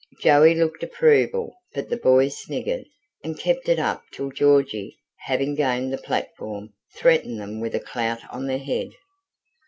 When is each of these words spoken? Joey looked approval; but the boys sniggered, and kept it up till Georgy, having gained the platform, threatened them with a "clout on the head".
Joey 0.19 0.55
looked 0.55 0.81
approval; 0.81 1.53
but 1.75 1.89
the 1.91 1.95
boys 1.97 2.35
sniggered, 2.39 2.85
and 3.23 3.37
kept 3.37 3.69
it 3.69 3.77
up 3.77 4.01
till 4.11 4.31
Georgy, 4.31 4.97
having 5.27 5.53
gained 5.53 5.93
the 5.93 5.99
platform, 5.99 6.73
threatened 6.97 7.39
them 7.39 7.59
with 7.59 7.75
a 7.75 7.79
"clout 7.79 8.21
on 8.31 8.47
the 8.47 8.57
head". 8.57 8.89